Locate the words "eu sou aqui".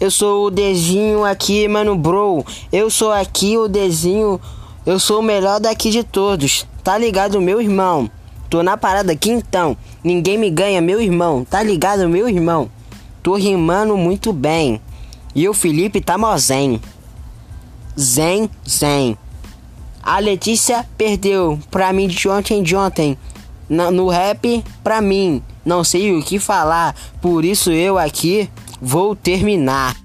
2.72-3.58